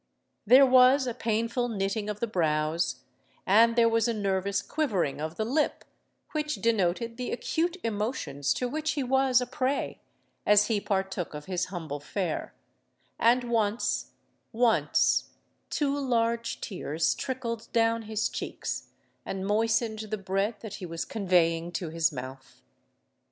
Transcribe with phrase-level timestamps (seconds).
[0.47, 3.01] There was a painful knitting of the brows,
[3.45, 5.85] and there was a nervous quivering of the lip,
[6.31, 10.01] which denoted the acute emotions to which he was a prey,
[10.43, 12.55] as he partook of his humble fare;
[13.19, 15.25] and once—once,
[15.69, 18.87] two large tears trickled down his cheeks,
[19.23, 22.63] and moistened the bread that he was conveying to his mouth.